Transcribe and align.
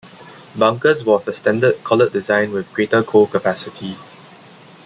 Bunkers 0.57 1.03
were 1.05 1.13
of 1.13 1.25
the 1.25 1.33
standard 1.35 1.83
Collett 1.83 2.11
design 2.11 2.51
with 2.51 2.73
greater 2.73 3.03
coal 3.03 3.27
capacity. 3.27 3.97